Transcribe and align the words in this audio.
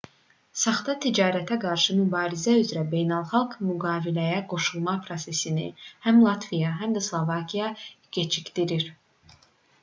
saxta 0.59 0.93
ticarətə 1.01 1.57
qarşı 1.65 1.97
mübarizə 1.97 2.55
üzrə 2.61 2.85
beynəlxalq 2.93 3.53
müqaviləyə 3.67 4.39
qoşulma 4.55 4.97
prosesini 5.05 5.67
həm 6.07 6.23
latviya 6.29 6.73
həm 6.81 6.97
də 6.97 7.05
slovakiya 7.11 7.71
gecikdirir 8.19 8.91